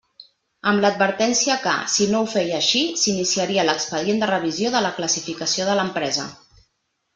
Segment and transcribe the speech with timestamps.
[0.69, 5.71] Amb l'advertència que, si no ho feia així, s'iniciaria l'expedient de revisió de la classificació
[5.71, 6.29] de l'empresa.